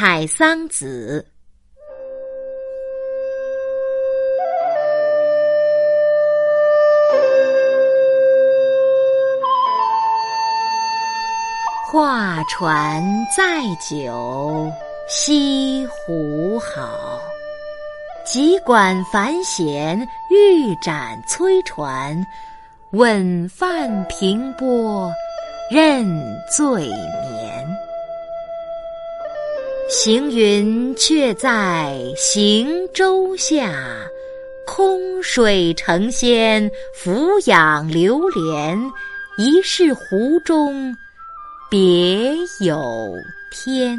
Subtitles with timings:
[0.00, 1.22] 采桑子。
[11.92, 13.04] 画船
[13.36, 14.72] 载酒，
[15.06, 17.20] 西湖好。
[18.24, 22.26] 急管繁弦，欲展催船。
[22.92, 25.12] 问泛平波，
[25.70, 26.06] 任
[26.50, 26.90] 醉。
[29.90, 33.74] 行云却在行舟下，
[34.64, 38.80] 空水成仙，俯仰流连。
[39.36, 40.96] 疑是湖中。
[41.68, 43.12] 别有
[43.50, 43.98] 天。